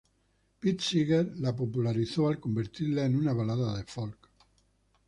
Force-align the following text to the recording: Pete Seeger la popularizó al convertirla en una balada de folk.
Pete 0.59 0.81
Seeger 0.83 1.31
la 1.35 1.53
popularizó 1.55 2.27
al 2.27 2.39
convertirla 2.39 3.05
en 3.05 3.15
una 3.15 3.33
balada 3.33 3.77
de 3.77 3.83
folk. 3.83 4.31